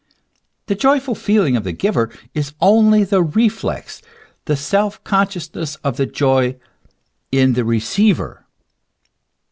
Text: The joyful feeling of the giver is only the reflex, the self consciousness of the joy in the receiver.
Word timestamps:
The 0.65 0.73
joyful 0.73 1.13
feeling 1.13 1.55
of 1.55 1.63
the 1.63 1.71
giver 1.73 2.09
is 2.33 2.55
only 2.59 3.03
the 3.03 3.21
reflex, 3.21 4.01
the 4.45 4.55
self 4.55 5.03
consciousness 5.03 5.75
of 5.83 5.97
the 5.97 6.07
joy 6.07 6.55
in 7.31 7.53
the 7.53 7.63
receiver. 7.65 8.47